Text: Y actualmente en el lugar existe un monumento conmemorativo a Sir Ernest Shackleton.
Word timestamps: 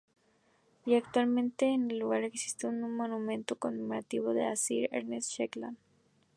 Y 0.83 0.95
actualmente 0.95 1.67
en 1.67 1.91
el 1.91 1.99
lugar 1.99 2.23
existe 2.23 2.65
un 2.65 2.81
monumento 2.95 3.57
conmemorativo 3.59 4.31
a 4.31 4.55
Sir 4.55 4.89
Ernest 4.91 5.29
Shackleton. 5.31 5.77